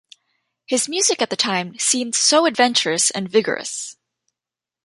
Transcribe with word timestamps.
His 0.65 0.89
music 0.89 1.21
at 1.21 1.29
the 1.29 1.35
time 1.35 1.77
seemed 1.77 2.15
so 2.15 2.47
adventurous 2.47 3.11
and 3.11 3.29
vigorous. 3.29 3.97